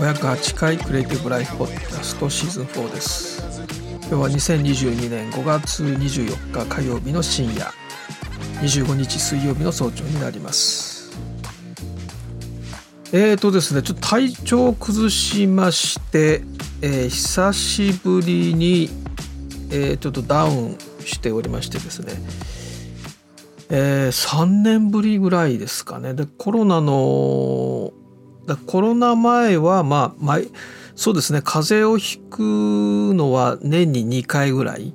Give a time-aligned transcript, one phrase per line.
[0.00, 3.42] 第508回クリエイティブライフポッドキャストシーズン4です。
[4.02, 7.66] 今日は2022年5月24日火曜日の深夜
[8.60, 11.10] 25日水曜日の早朝になります。
[13.12, 16.42] えーとですねちょっと体調を崩しまして、
[16.80, 18.90] えー、久しぶりに、
[19.72, 22.12] えー、ちょっとダウンしておりましてですね
[23.70, 26.14] えー、3年ぶりぐらいですかね。
[26.14, 27.92] でコロナの
[28.48, 30.46] だコロナ前はまあ前
[30.96, 32.40] そうですね風邪をひく
[33.14, 34.92] のは年に2回ぐらい。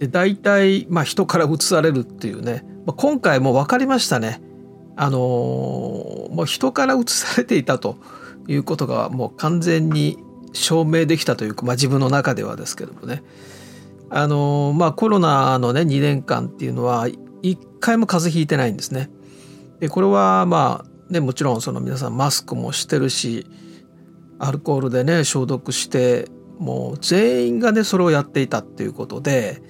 [0.00, 4.42] で大体、まあ、人からうつされるっていうね、まあ、今回も分かりましたね。
[4.96, 7.96] あのー、もう人からうつされていたと
[8.48, 10.18] いうことがもう完全に
[10.52, 13.22] 証明できたというか、まあ、自分の中ではですけどもね。
[14.10, 17.06] あのー、まあコロナのね2年間っていうのは
[17.42, 19.08] 一回も風邪ひいてないんですね。
[19.78, 23.46] でこれはまあねもちろんその皆さんマスクもしてるし
[24.38, 29.62] アルコールでね消毒してもう全員がねそれをやっていたっていうことで、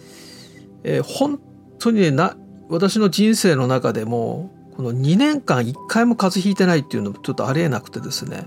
[0.85, 1.41] えー、本
[1.79, 2.37] 当にねな
[2.69, 8.47] 私の人生の中でもこの2年間1回も風邪ひいてないっていうのもちょっとありえなくてですね。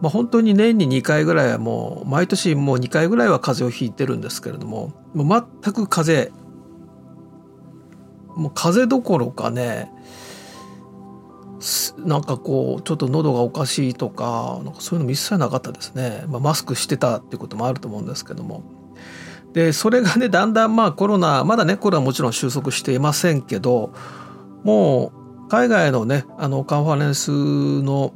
[0.00, 6.46] まあ、本当に年に2回ぐらいはもう毎年もう2回ぐらいは風邪をひいてるんですけれどももう全く風邪
[8.36, 9.90] もう風邪どころかね
[11.98, 18.62] なんかこうちょっと喉がおかしいとかなんかそういうのも一切なかったですね、まあ、マスクしてたっていうこともあると思うんですけども。
[19.52, 23.94] でそれがねだんだんまあコロナまだねコロナはもちろん収束していませんけど
[24.64, 25.12] も
[25.46, 27.30] う海外のねあのカンファレンス
[27.82, 28.12] の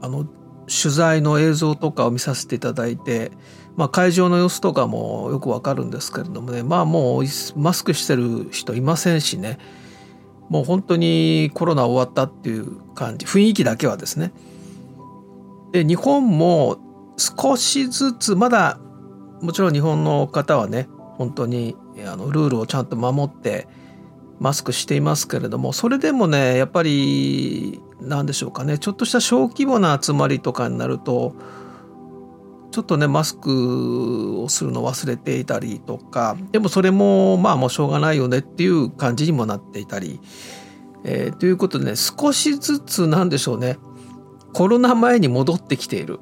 [0.00, 0.26] あの
[0.66, 3.30] 取材の映像とかを見させていただいて
[3.76, 7.24] まあ、会場の様子とかもよくわかるんですけれどもねまあもう
[7.56, 9.58] マスクしてる人いませんしね。
[10.48, 14.32] もう本当にコロナ終わったっていう感じ雰囲気だけはですね。
[15.72, 16.78] で日本も
[17.16, 18.78] 少しずつまだ
[19.42, 21.76] もちろん日本の方はね本当に
[22.06, 23.66] あのルールをちゃんと守って
[24.38, 31.34] マスクしていますけれどもそれでもねやっぱり何でしょうかねちょっとした小規模な集まりとかになると
[32.70, 40.20] ちょっとねマスクをするの忘れていたりとかでもそれもまあもうしょうがないよねっていう感じにもなっていたり、
[41.04, 43.78] えー、ということでね少しずつなんでしょうね
[44.56, 46.18] コロナ前に戻ってきている。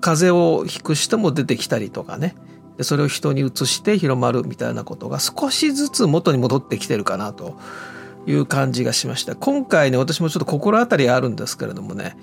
[0.00, 2.36] 風邪をひく人も出てきたりとかね。
[2.82, 7.58] それを人に移して広まるみたいなことが少しずつ元に戻ってきてるかなと
[8.28, 9.34] いう感じがしました。
[9.34, 12.16] 今回ね私もちょっと心当たりあるんですけれどもね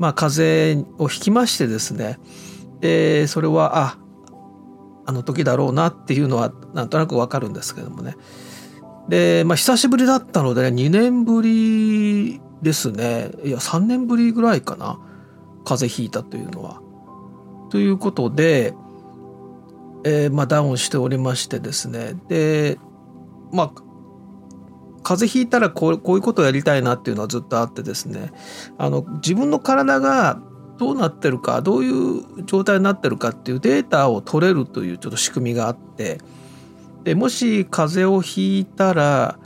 [0.00, 2.18] まあ風邪をひきましてですね。
[2.80, 3.98] でそれはあ
[5.04, 8.16] あの時だろうなっていうのはなんとなくわかるんですけどもね。
[9.08, 13.30] で、まあ、久しぶりだったので、ね、2年ぶりですね。
[13.44, 14.98] いや3年ぶりぐらいかな。
[15.64, 16.80] 風邪ひいたというのは。
[17.68, 18.72] ということで、
[20.04, 22.14] えー、まあ、ダウンしておりましてですね。
[22.28, 22.78] で
[23.52, 23.82] まあ
[25.02, 28.32] 風邪ひいたらこうこういうことをやりたいなっていうのはずっとあってですね。
[28.78, 30.40] あの自分の体が
[30.78, 36.18] どうなってるかどういう状態になってるかっていうデータを取れるというちょっと仕組みがあって。
[37.04, 39.38] でもし風邪をひいたら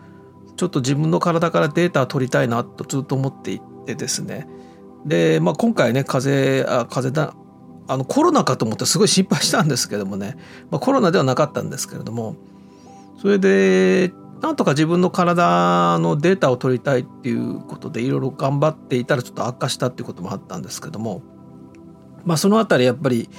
[0.57, 4.49] ちょっと自分の体からデータを取りたいなとずっと思っていてですね。
[5.07, 7.35] で、まあ、今回ね風邪あ風邪だ
[7.87, 10.37] あのコロナかと思ってすごい心配したんですけどもね、
[10.71, 12.37] まあ、コロナではなかったんですけれども。
[13.21, 14.13] それで
[14.45, 21.23] なんとか自分の体のデータを取りたいっていうことでいろいろ頑張っていたらちょっと悪化したっていうこともあったんですけども
[22.27, 23.31] まあその辺りやっぱり、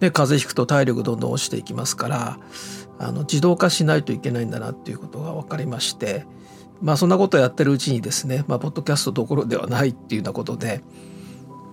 [0.00, 2.38] ね、風邪ひくと体力どんどん落ちていきますから
[2.98, 6.26] あの自動化しないといけないんだなっていうことが分かりまして
[6.82, 10.82] まあそんなことをやってるうちにですね、まあ、ポッドキャストどころではないっていうようなことで、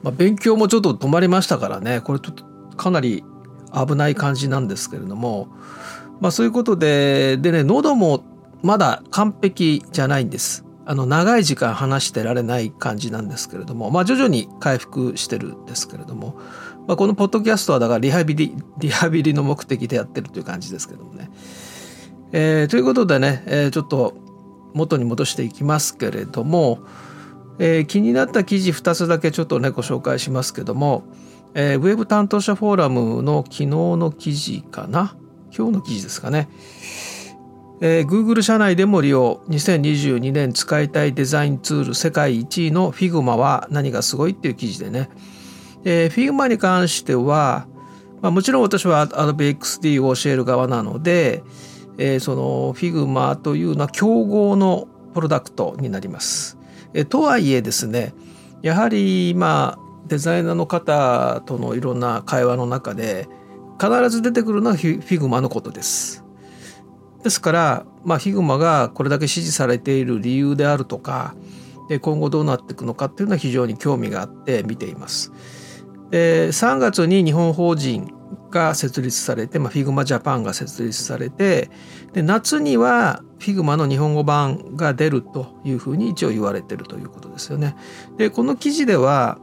[0.03, 2.45] まあ、勉強もちょっと止まりましたからねこれちょっと
[2.77, 3.23] かなり
[3.73, 5.47] 危ない感じなんですけれども、
[6.21, 8.34] まあ、そういうことででね喉も
[8.65, 10.65] まだ完璧じゃないんです。
[10.87, 16.39] あの長い時間話してられない感じなんですけれども、まあ、徐々に回復してるんですけれども、
[16.87, 21.29] まあ、このポッドキャストはだからリハビリ リハビリの目的でやってるという感じですけどもね。
[22.31, 24.15] えー、ということでね、えー、ちょっと
[24.73, 26.79] 元に戻していきますけれども、
[27.59, 31.03] えー、気になった記事2つだけちょっとねご紹介しますけども、
[31.53, 35.15] えー、ウェブ担当者フォーラムの昨日の記事かな？
[35.55, 36.49] 今日の記事ですかね。
[37.81, 45.09] えー、Google 社内でも利用2022年使いたいデザインツール世界1位の Figma は何がすごいっていう記事でね、
[45.83, 47.67] えー、Figma に関しては、
[48.21, 51.43] まあ、もちろん私は Adobe XD を教える側なので、
[51.97, 56.57] えー、その Figma というのは競合のプロダクトになります。
[56.93, 58.13] えとはいえですね
[58.61, 59.77] やはり今
[60.07, 63.27] デザイナーの方とのいろんな会話の中で
[63.79, 66.24] 必ず出てくるのは Figma のことです。
[67.25, 71.33] ですから、まあ、 Figma がこれだけ支持されている理由であるとか
[71.89, 75.31] で今後どうなっていくのかっていうのは非常に興味があって見ています。
[76.11, 78.13] で3月に日本法人
[78.51, 81.71] が設立されて、まあ、Figma Japan が設立されて
[82.13, 87.75] で夏には Figma の日本語版が出るというふうに一応言われてるということですよね。
[88.17, 89.39] でこの記事では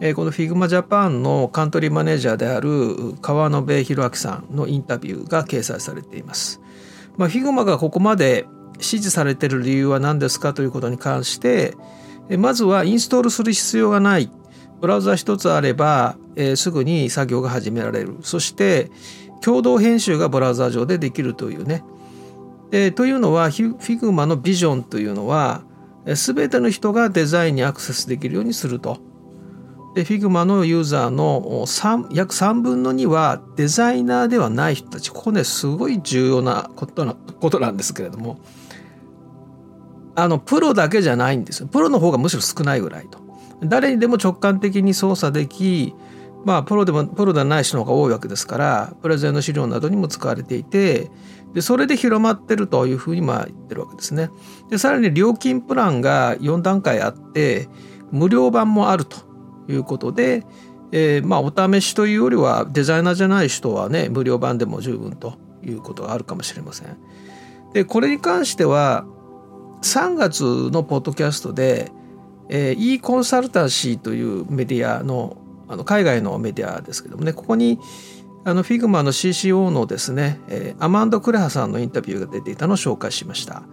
[0.00, 6.62] えこの Figma Japan のカントリーマネージャーである川野辺弘明さんのインタビューが掲載されています。
[7.18, 8.46] まあ、Figma がここまで
[8.80, 11.74] 支持されてる理由は何ですかということに関して
[12.38, 14.30] まずはインストールする必要がない。
[14.80, 18.18] ブラウザ一つあれば、えー、すぐに作業が始められる。
[18.22, 18.90] そして
[19.40, 21.82] 共同編集がブラウザ上でできるというね。
[22.70, 25.62] でというのは Figma のビジョンというのは
[26.04, 28.98] 全ての人がデザインにアクセスできるようにすると。
[29.94, 35.10] で Figma のユーザーの3約3分の2はデザイナーではない人たち。
[35.10, 38.40] ここねすごい重要なことなことなんですけれども。
[40.14, 41.68] あのプロだけじゃないんですよ。
[41.68, 43.18] プロの方がむしろ少ないぐらいと。
[43.62, 45.94] 誰にでも直感的に操作でき
[46.44, 51.10] まあプロでもプロではない人の方が多いわけですからプレゼンの資料などにも使われていて
[51.54, 54.30] でそれで広まってるというふうにまあ言ってるわけですね。
[54.70, 57.68] でさらに料金プランが4段階あって
[58.12, 59.27] 無料版もあると。
[59.68, 60.44] いうことで、
[60.92, 66.96] えー、まあお試しというよりはデザイナーじゃない人はね無料版でも十分ということがあるかもしれません。
[67.72, 69.04] でこれに関しては
[69.82, 70.42] 3月
[70.72, 71.92] のポッドキャストで
[72.48, 75.36] えー、e コンサルタンシーというメディアの
[75.70, 77.78] あの海外のメディアですけどもねここに
[78.44, 83.64] あの Figma の CCO のですね、えー、アマンダ・クレハさんのインタビューが出ていたのを紹介しました。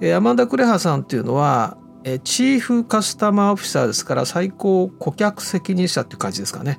[0.00, 1.76] えー、アマンダ・クレハさんっていうのは、
[2.08, 6.78] え、チーフカスタマーオフィサーですから最高顧客責任者っていう感じですかね。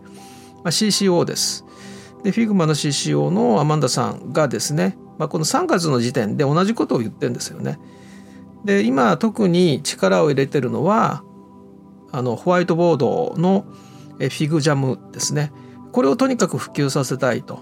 [0.64, 1.66] まあ、CCO です。
[2.24, 7.78] で Figma の CCO のアマンダさんがですね、まあ、この3月の時点で同じことを言ってるんですよね。
[8.64, 11.24] で今特に力を入れてるのは
[12.14, 13.66] あのホワイトボードの
[14.18, 15.52] フィグジャムですね
[15.92, 17.60] これをとにかく普及させたいと。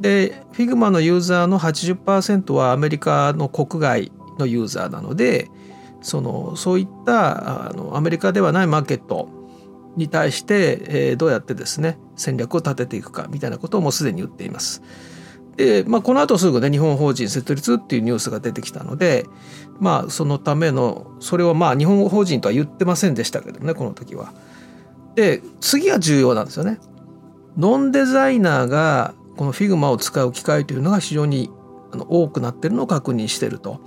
[0.00, 5.50] で Figma のユーザーの80%はアメリカの国外のユーザーなので
[6.02, 9.28] そのそういったあのアメリカではないマーケット
[9.96, 14.82] に対して、えー、どうやってですね戦略を立てていくかみたいなことをもうすでに言っています。
[15.56, 19.26] で、まあ、この後すぐね日本法人設立っていうニュースが出てきたので
[19.78, 24.32] まあそのためのそれはまあ日本法人とは言ってませんでしたけどねこの時は。
[25.16, 26.78] で次が重要なんですよね。
[27.58, 31.50] ノンデザイナーがこの Figma を使う機会というのが非常に
[32.08, 33.80] 多くなってるのを確認してると。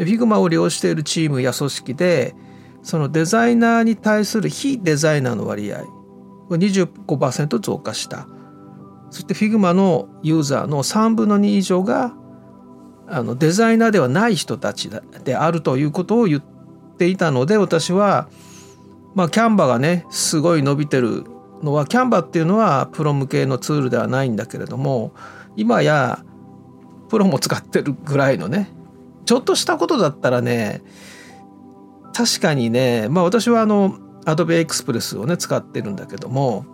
[0.00, 2.34] で Figma を利用しているチームや組織で
[2.82, 5.84] そのデザイナーに対する非デザイナーの割合
[6.48, 8.26] 25%増加した。
[9.10, 12.14] そして Figma のユーザーの3分の2以上が
[13.08, 14.88] あのデザイナーではない人たち
[15.22, 16.42] であるということを言っ
[16.96, 18.30] ていたので私は
[19.14, 21.24] まあキャンバがねすごい伸びてる
[21.62, 25.12] のはキャンバっていうのはプロ向けのツールではないんだけれども
[25.56, 26.24] 今や
[27.10, 28.70] プロも使ってるぐらいのね
[29.30, 30.82] ちょっとしたことだったらね
[32.12, 33.92] 確かにねまあ私はあの
[34.24, 36.66] Adobe Express をね使ってるんだけども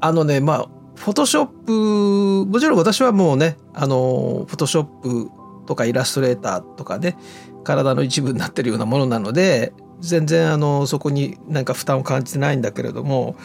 [0.00, 5.30] あのねまあフォトショップもちろん私はもうねあのフォトショップ
[5.66, 7.18] とかイラストレーターとかね
[7.62, 13.36] 体の一部になってるようなものなので全然あのそこになんか負担を感じてないんだけれども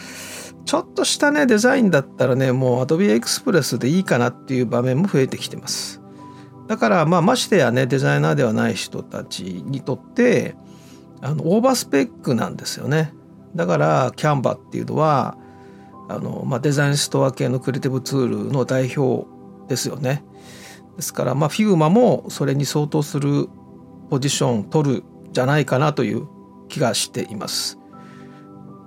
[0.63, 5.98] ちょっとしたねデザインだったらねもう Adobe Express でいいかなっていう場面も増えてきてます。
[6.69, 10.55] だからまあましてやねデザイナーではない人たちにとって
[11.19, 13.11] あのオーバースペックなんですよね
[13.55, 15.35] だからキャンバっていうのは
[16.07, 19.27] あの、まあ、デザインストア系のクリエイティブツールの代表
[19.67, 20.23] ですよね。
[20.95, 23.47] ですから、まあ、Figma もそれに相当する
[24.11, 26.27] ポジション取るじゃないかなという
[26.67, 27.79] 気がしています。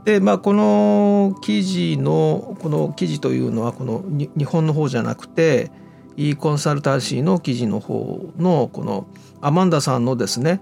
[0.04, 5.70] でまあこの記事のこの記事というのはこの日本の方じゃなくて
[6.16, 9.06] e コンサルタンシーの記事の方のこの
[9.40, 10.60] アマンダさんのですね、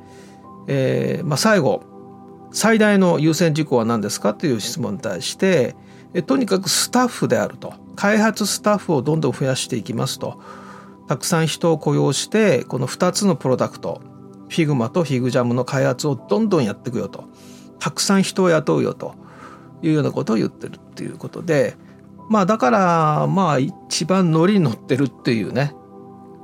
[0.67, 1.83] えーまあ、最後
[2.53, 5.77] 最大の優先事項は何ですかという質問に対して
[6.27, 7.73] とにかくスタッフであると。
[7.95, 10.41] 開発スタッフをどんどん増やしていきますと。
[11.07, 14.01] たくさん人を雇用してこの2つのプロダクト
[14.49, 17.25] Figma と FigJam の開発をどんどんやっていくよと。
[17.79, 19.15] たくさん人を雇うよと
[19.83, 21.77] いうようなことを言ってるっていうことで
[22.31, 25.75] まあだからまあ一番ノリに乗ってるっていうね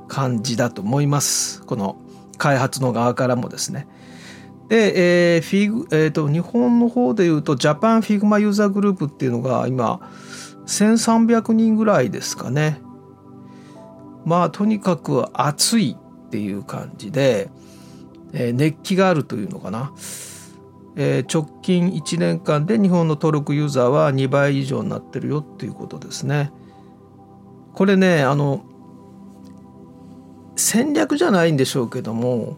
[0.09, 1.97] 感じだと思いますこの
[2.37, 3.87] 開発の側からもですね。
[4.67, 10.01] で、えーフィグえー、と日本の方でいうと Japan Figma User Group っていうのが今
[10.65, 12.81] 1300人ぐらいですかね。
[14.25, 17.49] まあとにかく熱いっていう感じで、
[18.33, 19.93] えー熱気があるというのかな。
[20.99, 26.51] えー直近1年間で日本の登録ユーザーは2倍以上になってるよっていうことですね。
[27.73, 28.65] これねあの
[30.55, 32.57] 戦略じゃないんでしょうけども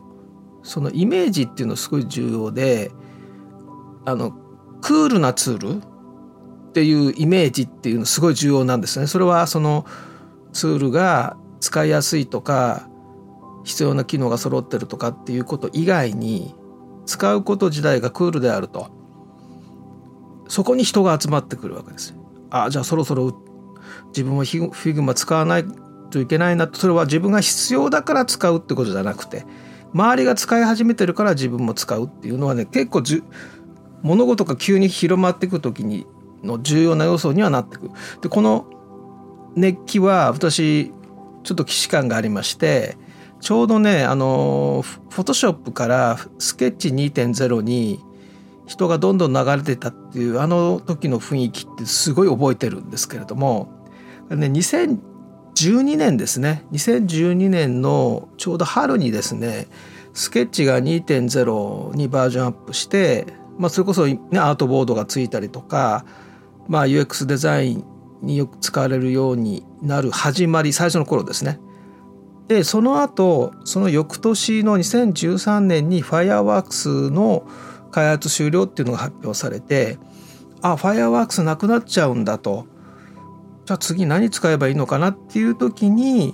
[0.63, 2.91] そのイメージっていうのすごい重要で
[4.05, 4.31] あの
[4.81, 5.83] クールなツール
[6.69, 9.07] っていうイメージっていうのすごい重要なんですね。
[9.07, 9.85] それはその
[10.53, 12.87] ツールが使いやすいとか
[13.65, 16.55] 必要な機能が揃ってるとかっていうこと以外に
[17.09, 18.87] 使うこと自体がクールであると
[20.47, 22.15] そこに人が集まってくるわけです。
[22.51, 23.33] あじゃあそろそろ
[24.07, 25.65] 自分は Figma 使わない
[26.11, 29.45] といけないなとそれは自分が必要だから使うってことじゃなくて
[29.93, 33.03] 周りが使い始めてるから自分も使うっていうのはね結構
[34.03, 36.05] 物事が急に広まっていく時に
[36.43, 37.91] の重要な要素にはなってくる。
[38.21, 38.65] でこの
[39.55, 40.91] 熱気は私
[41.43, 42.97] ちょっと既視感がありまして
[43.41, 48.03] ちょうどねあのフォトショップからスケッチ2.0に
[48.65, 53.69] 人がどんどん流れてたっていうあの時の雰囲気ってすごい覚えてるんですけれども、
[54.29, 59.67] ね、2012年ですね2012年のちょうど春にですね
[60.13, 63.25] スケッチが2.0にバージョンアップして、
[63.57, 66.05] まあ、それこそ、ね、アートボードがついたりとか、
[66.67, 67.85] まあ、UX デザイン
[68.21, 71.59] によく使われるようになる始まり最初の頃ですね。
[72.49, 77.47] でその後その翌年の2013年に Fireworks の
[77.91, 79.99] 開発終了っていうのが発表されて
[80.63, 82.65] あ Fireworks なくなっちゃうんだと
[83.65, 86.33] じゃあ次何使えばいいのかなっていう時に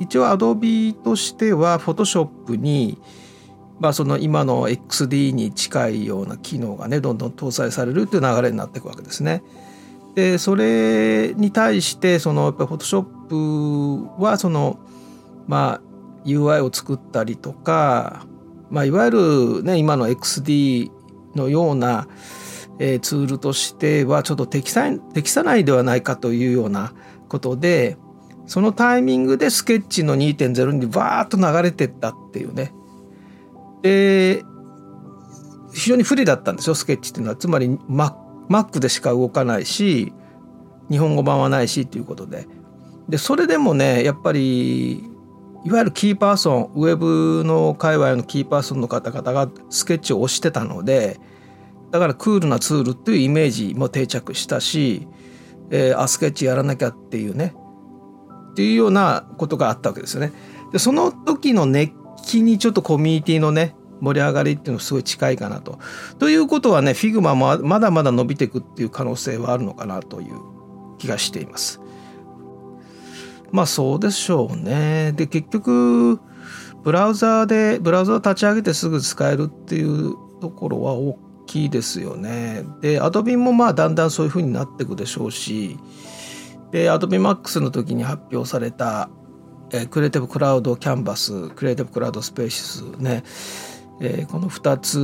[0.00, 2.98] 一応 Adobe としては Photoshop に
[3.78, 9.44] まあその今の XD に近いような機能がねどんどん搭載されるっていう流れになっていくわけですね。
[10.16, 14.80] でそれに対してそのやっぱり Photoshop はその
[15.48, 15.88] まあ
[16.24, 18.26] UI を作ったりとか、
[18.70, 20.90] まあ、いわゆるね今の XD
[21.34, 22.06] のような、
[22.78, 26.92] えーツールとしてはちょっと適さ適さないではないかというような
[27.28, 27.96] ことで
[28.46, 32.72] そのタイミングでスケッチの2.0にバーッと流れてったっていうね。
[33.82, 34.42] で
[35.72, 40.12] 非常に不利だったんですよスケッチっていうのはつまり Mac でしか動かないし
[40.90, 42.46] 日本語版はないしということで
[43.08, 45.07] でそれでもねやっぱり
[45.68, 51.20] いわゆるキーパーソンウェブの界隈のキーパーソンの方々がスケッチを推してたので
[51.90, 55.06] だからクールなツールっていうイメージも定着したし、
[55.68, 57.54] えー、あスケッチやらなきゃっていうね
[58.52, 60.32] っていうようなことがあったわけですよね。
[60.72, 61.92] でその時の熱
[62.24, 65.78] 気にちょっとコミュニティのね盛り上がりっていうのすごい近いかなと。
[66.18, 70.40] ということはね Figma もまだまだ伸びていくっていう可能性はあるのかなという
[70.96, 71.82] 気がしています。
[73.50, 75.12] まあそうでしょうね。
[75.12, 76.20] で結局
[76.82, 82.64] ブラウザーでブラウザを立ち上げてすぐ使えるっていうところは大きいですよね。
[82.80, 85.78] で Adobe もまあだんだんそういう風になっていくでしょうし
[86.70, 89.10] で Adobe Max の時に発表された
[89.70, 93.22] えー、 Creative Cloud Canvas Creative Cloud Spaces ね、
[94.00, 94.98] えー、この2つ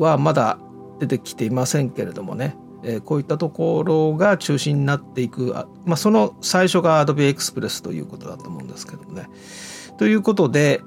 [0.00, 0.58] はまだ
[0.98, 9.28] 出てきていませんけれどもね、えー、こういったところが中心になっていくあ、まあ、その最初が Adobe Express ということだと思うんですけどもね。
[9.98, 10.80] ということで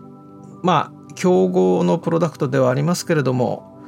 [0.61, 3.79] まあ競合のプロダクトではありますけれども、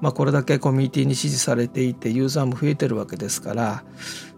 [0.00, 3.84] まあ、これだけコミュニティに支持されていてユーザーも増えてるわけですから、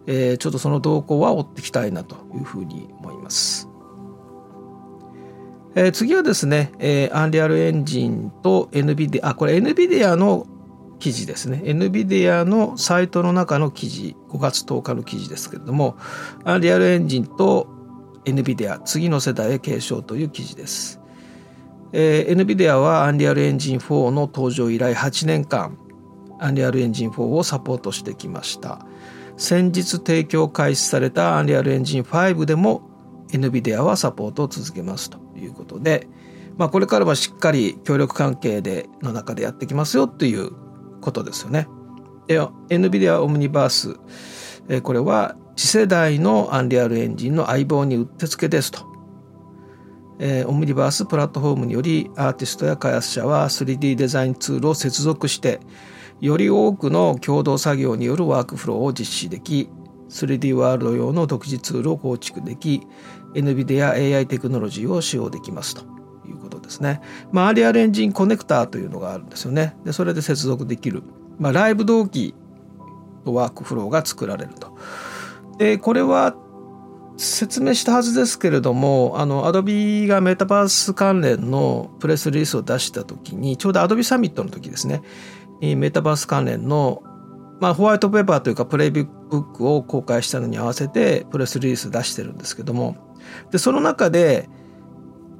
[0.07, 3.69] えー、ちょっとその動向は追っていきたいなというふうに思います。
[5.76, 10.47] えー、次はですね、えー、アンリアルエンジンと NVIDIA、あ、これ NVIDIA の
[11.05, 11.61] 記事ですね。
[11.63, 15.99] NVIDIA のサイトの中の記事、5月10日の記事ですけれども、
[16.45, 17.69] アンリアルエンジンと
[18.25, 21.03] NVIDIA、次の世代へ継承という記事です。
[21.93, 25.77] えー、NVIDIA はアンリアルエンジン4の登場以来8年間、
[26.41, 28.87] アンリアルエンジン4をサポートしてきました。
[29.37, 32.81] 先日提供開始されたアンリアルエンジン5でも
[33.29, 36.09] NVIDIA はサポートを続けますということで、
[36.57, 40.63] まあ、これからはしっかり協力関係での中でやってきますよという
[41.05, 41.69] ことですよね。
[42.27, 43.97] で NVIDIA オムニバース、
[44.69, 48.95] えこれは次世代のアンリアルエンジンの相棒にうってつけですと。
[50.19, 55.61] えー、オムニバースプラットフォームによりアーティストや開発者は 3D デザインツールを接続して
[56.21, 59.69] より多くの共同作業によるワークフローを実施でき
[60.09, 62.87] 3D ワールド用の独自ツールを構築でき
[63.35, 65.83] NVIDIA AI テクノロジーを使用できますと
[66.64, 67.00] ですね、
[67.33, 69.76] まあ、アリアルエンジンコネクターというのがあるんですよね。
[69.85, 71.02] でそれで接続できる、
[71.38, 72.35] まあ、ライブ同期
[73.25, 74.76] のワークフローが作られると。
[75.59, 76.35] でこれは
[77.16, 85.02] 説明したはずですけれどもあの Adobe がメタバース関連のプレスリリースを出した時にちょうど Adobe サミットの時ですね。
[85.61, 87.02] メタバース関連の
[87.61, 92.97] まあ、ホワイトペーパーというかプレイブックを公開したのに合わせてプレスリリース出してるんですけども。
[93.50, 94.50] でその中で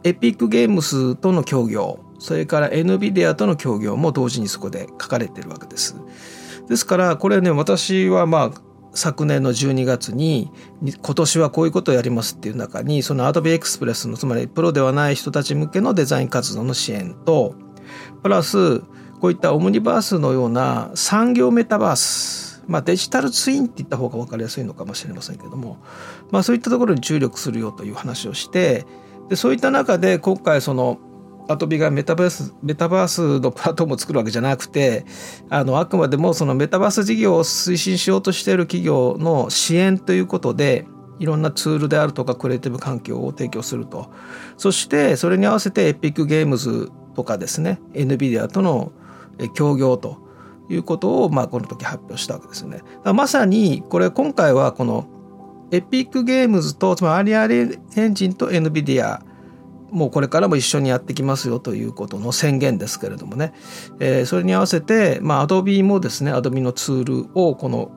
[0.05, 5.97] エピックゲームスとの協業それから NVIDIA との協業も同時にそこで書かれてるわけです。
[6.69, 8.61] ですからこれね私はまあ
[8.95, 10.51] 昨年の12月に
[10.83, 17.55] 今年はこういうことをやりますっていう中にその Adobe Express のつまりプロではない人たち向けのデザイン活動の支援と
[18.23, 18.81] プラス
[19.21, 25.79] こういったオムニバースのような産業メタバース、まあ、デジタルツインって言った方が分かりやすいのかもしれませんけども、
[26.31, 28.87] まあ、そういったところに注力するよという話をして
[29.29, 30.99] でそういった中で今回その
[31.49, 35.05] アトビがメタバースメタバースのプラットフォームを作るわけじゃなくて
[35.51, 40.87] あのあくまでもそのメタバース事業を推進しようとしている企業の支援ということで
[41.19, 44.11] いろんなツールであるとかクリエイティブ環境を提供すると
[44.57, 48.93] そしてそれに合わせてエピックゲームズとかですね NVIDIA との
[49.55, 50.25] 協業と
[50.69, 52.81] いうことを、まあ、この時発表したわけですね。
[53.05, 55.07] まさにこれ今回はこの
[55.75, 59.21] エピックゲームズとつまりアリアリエンジンと NVIDIA
[59.91, 63.55] もうこれからも一緒にやってきますよということの宣言ですけれどもね、
[64.01, 67.91] えー、それに合わせて、まあ、Adobe もですね Adobe のツールをこの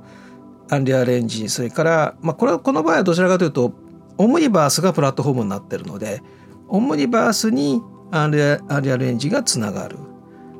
[0.69, 3.73] アンリアルエンジンそれから、まあ、これはこの場合はどちらかというと
[4.17, 6.21] オムニバースがプラットフォームになってるので
[6.67, 8.57] オムニバースにアンリア
[8.97, 9.97] ルエンジンがつながる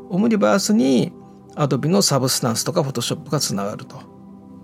[0.10, 1.12] オムニバースに
[1.56, 4.00] Adobe のサブスタンスとか Photoshop がつながると。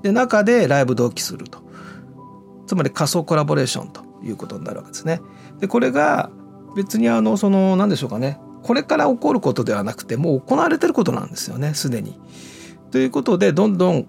[0.04, 1.64] で中でライブ同期すると。
[2.68, 5.22] つまり仮想コラボレーションということになるわけですね。
[5.60, 6.30] でこれが
[6.76, 12.20] 別にあのその何でしょうかねこれから起こることではなくてもう行われてることなんですよねすでに。
[12.92, 14.08] ということでどんどん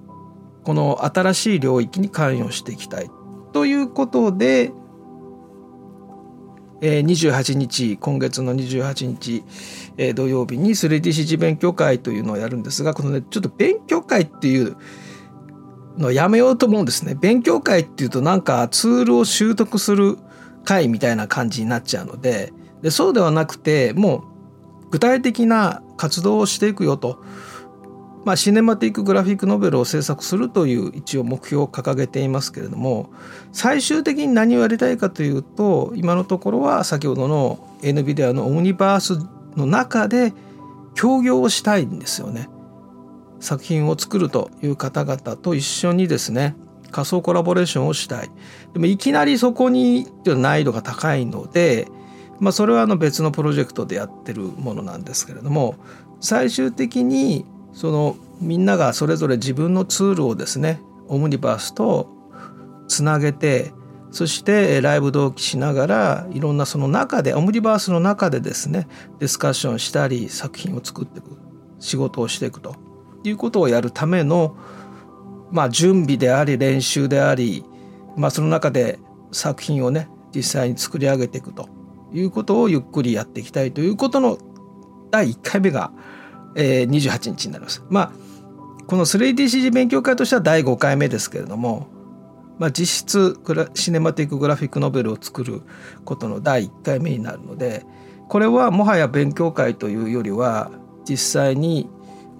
[0.64, 3.10] この新しい領域に関与していきたい
[3.52, 4.72] ということで
[6.80, 9.44] 28日今月の28日
[10.14, 14.76] 土曜日に 3DCG 勉強会というのをやるんですがこのねちょっと勉強会っていう
[15.98, 17.14] のやめようと思うんですね。
[17.14, 20.18] 勉強会っていうとなんかツールを習得する
[20.64, 22.52] 会みたいな感じになっちゃうので
[22.82, 24.24] でそうではなくても
[24.86, 27.22] う具体的な活動をしていくよと
[28.24, 33.10] まあ、シネマティックグラフィックノベルを制作するという一応目標を掲げていますけれども
[33.52, 39.18] 最終的に何をやりたいかというと今のところは先ほどの NVIDIA のオムニバース
[39.56, 40.32] の中で
[40.94, 42.48] 協業をしたいんですよね。
[43.40, 46.56] 作品を作るという方々と一緒にですね
[46.90, 48.30] 仮想コラボレーションをしたい。
[48.72, 51.88] でもいきなりそこに難易度が高いので、
[52.38, 55.74] まあ、それはあの別のプロジェクトでやってるものなんですけれども
[56.20, 62.08] 最終的にそのみんながそれぞれ自分のツールをですねオムニバースと
[62.88, 63.72] つなげて
[64.10, 68.86] そしてライブ同期しながらいろんなその中でオムニバースの中でですね
[69.18, 71.36] ディスカッションしたり作品を作っていく
[71.80, 72.76] 仕事をしていくと
[73.28, 74.56] いうことをやるための
[75.50, 77.64] まあ準備であり練習であり
[78.16, 78.98] まあその中で
[79.32, 81.68] 作品をね実際に作り上げていくと
[82.12, 84.38] いうことをゆっくりやっていきたいということの
[85.10, 85.92] 第1回目が
[86.54, 87.82] えー、28日になります。
[87.88, 88.12] まあ
[88.86, 91.88] この 3DCG 勉強会としては第5回目ですけれども、
[92.58, 93.38] まあ、実質
[93.74, 95.62] シネマティックグラフィックノベルを作る
[96.04, 97.86] ことの第1回目になるので
[98.28, 100.70] これはもはや勉強会というよりは
[101.08, 101.88] 実際に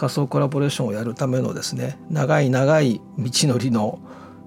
[0.05, 4.01] 仮想コラボレーションをやるためのですね長い長い道のりの、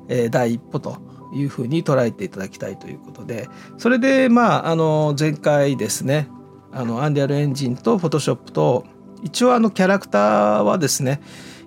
[0.07, 0.97] え、第一歩と
[1.33, 6.29] いうふうに捉えていただきたいということでそれでまああの前回ですね
[6.71, 8.85] あのアンディアルエンジンとフォトショップと
[9.23, 11.21] 一応あのキャラクターはですね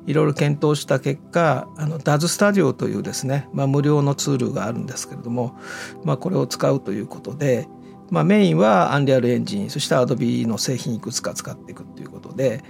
[0.06, 5.58] いろいろ検討した結果あの DAZ スタジオというですね、まあ、無料のツールがあるんですけれども、
[6.04, 7.66] まあ、これを使うということで、
[8.08, 12.62] まあ、メインはアンリアルエンジンそして Adobe の製品いくつか使っていくということで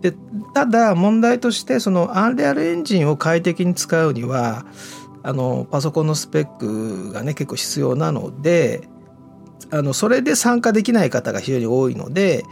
[0.00, 0.14] で
[0.54, 4.64] ただ問題としてそのアンリアルエンジンを快適に使うには
[5.22, 8.88] あのパソコンのスペックがね結構必要なので
[9.70, 12.44] あのそれで参加できない方が非常に多いので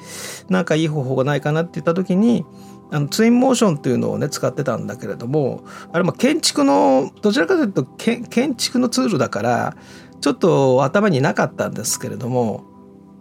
[0.48, 2.44] なんかいい方法がないかなって言った時に
[2.90, 9.76] あのツインモーションっていうのをね使ってたんだけれどもあれも建築のどちらかというと建築のツールだから
[10.20, 12.64] ちょっと頭になかったんですけれども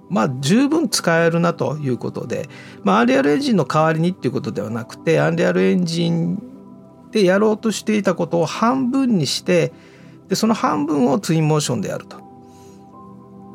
[0.09, 2.47] まあ十分使えるなということで、
[2.83, 6.41] まあ、アンリアルエンジンの代わりにっていうことではなくてアンリアルエンジン
[7.11, 9.71] でやろうとしていたことを半分にして
[10.27, 12.23] でその半分をツインモーションでやると。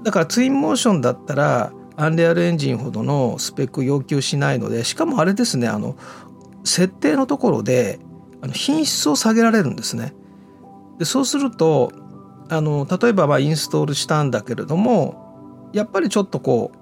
[0.03, 5.97] だからツインモーションだったらアンレアルエンジンほどのスペック要求しないのでしかもあれですねあの
[6.65, 7.99] 設定のところで
[8.41, 10.15] あの品質を下げられるんですね。
[10.99, 11.93] でそうすると
[12.49, 15.30] あの例えばまインストールしたんだけれども
[15.73, 16.73] やっぱりちょっとこ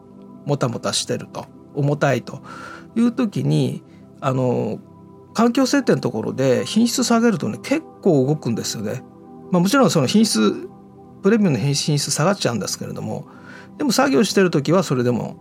[0.45, 2.43] うもたもたしてると重たいと
[2.97, 3.83] いう時に
[4.21, 4.79] あの
[5.35, 9.03] 環境設定のところで品質下げるとね結構動くんですよね。
[9.51, 10.69] まあ、もちろんその品質
[11.23, 13.27] プレミアムの品質下がっちゃうんですけれども
[13.77, 15.37] でも作業してる時はそれでも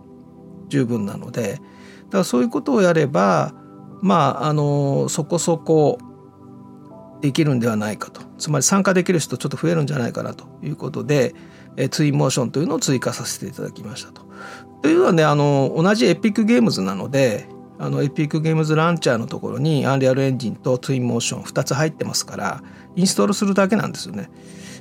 [0.68, 3.52] 十分なのでだからそういうことをやれば
[4.00, 5.98] まああのそこそこ
[7.20, 11.34] できるんではないかとつまり参加できる人ちょっと増えるんじゃないかなということで、
[11.78, 14.22] えツインモーションというのを追加させていただきましたと。
[14.82, 22.62] というのはねあの同じ Epic Games なのであの Epic Games Launcher のところに Unreal Engine と Twinmotion 2つ入ってますから
[22.96, 24.28] インストールするだけなんですよね。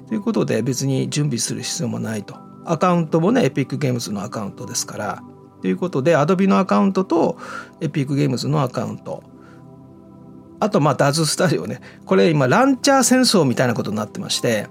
[0.08, 2.36] ということで別に準備する必要もないと。
[2.66, 5.24] アカウントもね Epic Games のアカウントですから。
[5.62, 7.38] ということで Adobe のアカウントと
[7.82, 9.24] Epic Games のアカウント
[10.60, 14.68] あとまあ Daz Studio ねこれ今ランチャー戦争みたいなことになってまして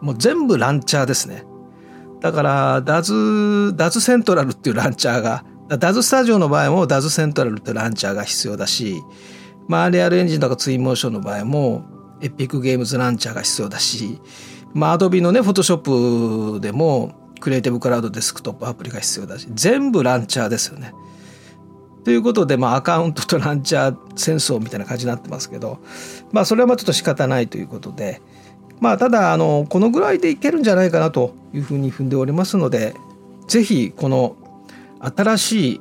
[0.00, 1.44] もう全部ランチャーですね
[2.20, 5.44] だからダズダズセントラルっていうランチャーが
[5.78, 9.02] ダズスタジオの場合もダズセントラルってランチャーが必要だし
[9.68, 11.84] まあレアルエンジンとかツインモーションの場合も
[12.20, 14.20] エピックゲームズランチャーが必要だし
[14.74, 20.92] まあアドビのねフォトショップでもクリエイティブクラウドデスクトップアプリが必要だし全部ランチャーですよね。
[22.04, 25.80] ということで、まあ、アカウントとランチャー戦争みたいな感じになってますけど、
[26.32, 28.22] まあ、それはまあちょっと仕方ないということで、
[28.80, 32.94] まあ、ただあのこのぐらいでいけるんじゃないかなというふうに踏んでおりますので
[33.46, 34.36] 是非この
[35.00, 35.80] 新し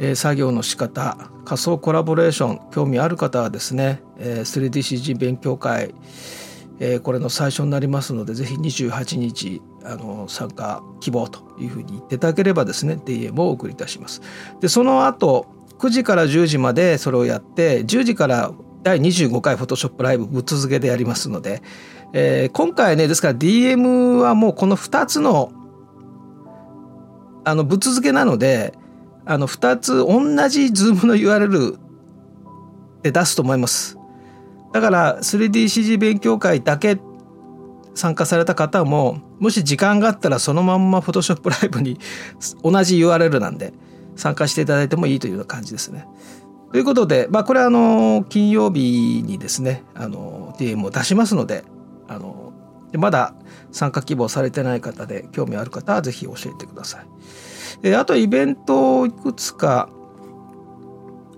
[0.00, 5.94] い作業の仕方仮想コラボレーション興味ある方はですね 3DCG 勉強会
[7.02, 14.22] これの最初になりますので是非28日あの参加希望というふうに言っていただければですね DM をお送りいたします。
[14.60, 15.46] でその後
[15.78, 18.52] 9時から10時までそれをやって10時から
[18.84, 21.62] 第25回フォトショップライブぶっ続けでやりますので、
[22.12, 25.50] えー、今回ねですから DM はもうこの2つの
[27.46, 28.74] あのぶっ続けなので
[29.24, 31.78] あの2つ同じ Zoom の URL
[33.02, 33.98] で出すと思います。
[34.72, 36.98] だから 3DCG 勉強会だけ
[37.94, 41.98] 参加された方ももし時間があったらそのまんま Photoshop ライブに
[42.62, 43.72] 同じ URL なんで
[44.16, 46.06] 参加していただいてもいいというような感じですね。
[46.74, 51.62] ということで、まあ、これはあの金曜日にですねあの DM を出しますので
[52.08, 52.52] あの
[52.94, 53.32] まだ
[53.70, 57.06] 参加希望されてない方で興味ある方はぜひ教えてください。
[57.84, 59.88] えあとイベントいくつか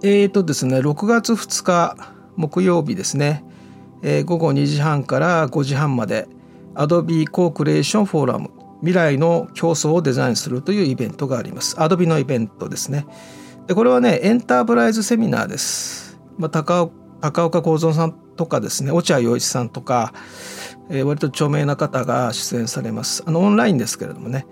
[0.03, 3.45] えっ、ー、とですね6月2日木曜日ですね、
[4.01, 6.29] えー、午後2時半から5時半まで
[6.77, 8.49] Adobe Co-Creation Forum
[8.81, 11.77] 未来の競争をデザインするというイベントがあります。
[11.77, 13.05] Adobe のイベントですね。
[13.67, 16.19] でこれはね、エンタープライズセミナーです。
[16.39, 20.13] まあ、高高岡幸三さんとかですね、落合陽一さんとか、
[20.91, 23.25] えー、割と著名な方が出演されます。
[23.27, 24.47] あのオンラインですけれどもね。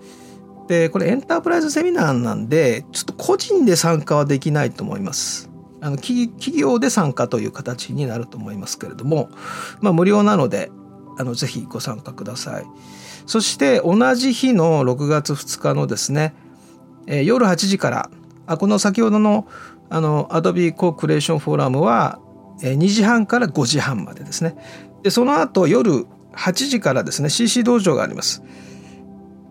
[0.67, 5.49] で、これエンタープライズセミナーなんで、ちょっと個人で参加はできないと思います。
[5.79, 9.29] あの企業で参加という形になると思いますけれども、
[9.81, 10.71] まあ、無料なので
[11.19, 12.65] あのぜひご参加ください。
[13.27, 16.33] そして同じ日の6月2日のですね、
[17.07, 18.09] えー、夜8時から
[18.47, 19.47] あこの先ほどの
[19.89, 22.19] あの Adobe Co-Creation Forum は、
[22.59, 24.55] 2時半から5時半までですね。
[25.03, 28.41] でその後夜8時からですね CC 道場があります。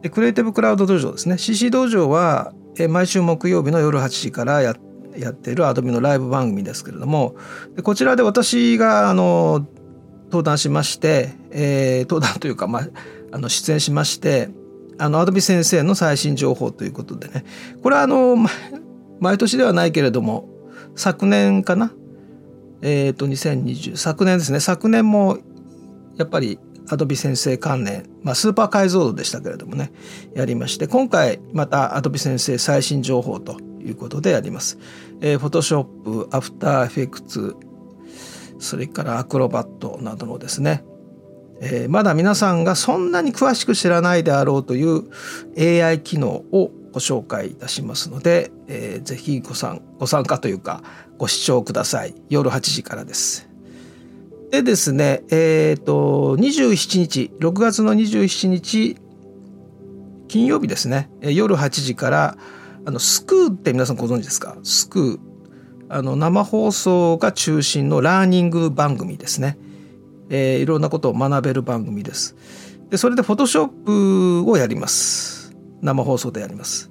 [0.03, 2.53] でクリエイティブクラウド道場ですね CC 道場は、
[2.89, 4.75] 毎週木曜日の夜8時からや
[5.17, 7.37] やっている Adobe のライブ番組ですけれども
[7.85, 9.65] こちらで私があの
[10.25, 12.89] 登壇しまして、えー、登壇というか、まあ、
[13.31, 14.49] あの出演しまして
[14.99, 17.45] あのアドビ先生の最新情報ということでね
[17.83, 18.37] これはあの
[19.21, 20.49] 毎年ではないけれども
[20.97, 21.93] 昨年かな？
[22.83, 24.61] えっ、ー、と2020昨年ですね。
[24.61, 25.39] 昨年も
[26.17, 29.91] やっぱりアドビ先生関連、まあ、スーパー解像度でしたけれどもね
[30.35, 34.79] やりまして今回またアドビ先生最新情報ということでやります。
[35.21, 37.57] えー、フォトショップアフターエフェクツ
[38.59, 40.85] それからアクロバットなどのですね、
[41.61, 45.09] えー、まだ皆さんがそんなに詳しく知らないであろうという
[45.59, 50.81] AI 機能をご紹介いたしますので、えー、ぜひご参ご参加というか
[51.19, 52.15] ご視聴ください。
[52.29, 53.49] 夜8時からです。
[54.53, 58.97] でですねえっ、ー、と27日6月の27日
[60.29, 61.11] 金曜日ですね。
[61.21, 62.39] 夜8時から
[62.87, 64.57] あのスクーって皆さんご存知ですか？
[64.63, 65.35] スクー。
[65.89, 69.59] あの生放送が中心のラーニング番組ですね、
[70.31, 72.37] えー、いろんなことを学べる番組です。
[72.89, 75.44] でそれでフォトショップをやります。
[75.85, 76.91] 生放送でやります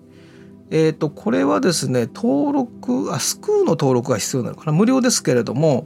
[0.76, 4.72] えーと、これはですね登録あスクーの登録が必要なのかな？
[4.72, 5.86] 無料ですけれども、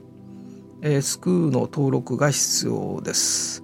[0.82, 3.64] えー、スクーの登録が必要です。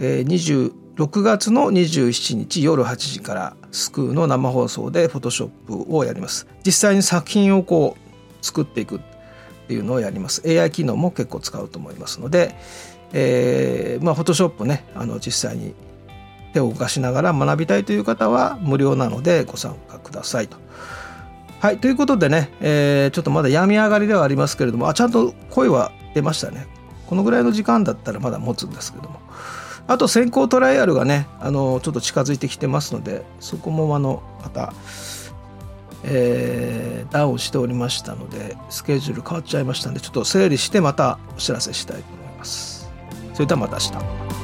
[0.00, 6.46] えー、26月の27日夜8時からスクーの生放送でフォトショップをやります。
[6.66, 9.00] 実際に作品をこう作っていくっ
[9.66, 10.42] ていうのをやります。
[10.46, 12.54] AI 機能も結構使うと思いますので、
[13.14, 15.74] えー、まあフォトショップねあの実際に
[16.54, 20.56] 手を動かしながら学びたいという方は無料なのでご参加くださいと。
[21.60, 26.66] はい、ということでね、えー、ちょっとまだ病み上がりではありますけれどもあちゃんと声は出ましたね。
[27.06, 29.20] このぐらいの時間だったらまだ持つんですけども。
[29.86, 34.72] あと先行トライアルがねあのちょっと近づいてきてますのでそこもあのまた、
[36.04, 42.90] えー、ダウンしておりましたのでスケジュール変わっちゃいましたんでちょっと整理してまたお知らせしたいと思います。
[43.34, 44.43] それではまた明日。